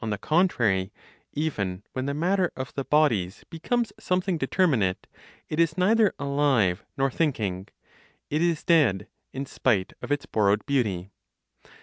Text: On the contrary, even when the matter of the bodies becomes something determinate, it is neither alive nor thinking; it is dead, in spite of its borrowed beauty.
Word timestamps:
On 0.00 0.10
the 0.10 0.18
contrary, 0.18 0.92
even 1.32 1.82
when 1.94 2.04
the 2.04 2.12
matter 2.12 2.52
of 2.54 2.74
the 2.74 2.84
bodies 2.84 3.42
becomes 3.48 3.90
something 3.98 4.36
determinate, 4.36 5.06
it 5.48 5.58
is 5.58 5.78
neither 5.78 6.12
alive 6.18 6.84
nor 6.98 7.10
thinking; 7.10 7.68
it 8.28 8.42
is 8.42 8.62
dead, 8.64 9.08
in 9.32 9.46
spite 9.46 9.94
of 10.02 10.12
its 10.12 10.26
borrowed 10.26 10.66
beauty. 10.66 11.10